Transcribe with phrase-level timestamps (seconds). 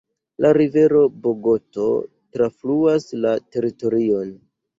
[0.43, 1.85] La rivero Bogoto
[2.39, 4.35] trafluas la teritorion.